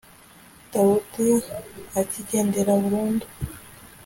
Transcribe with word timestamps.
dawudi 0.71 1.29
akigendera 1.99 2.71
burundu 2.81 3.25